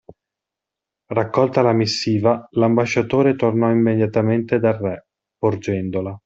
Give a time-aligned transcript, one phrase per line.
[1.13, 5.05] Raccolta la missiva, l’ambasciatore tornò immediatamente dal Re,
[5.37, 6.19] porgendola.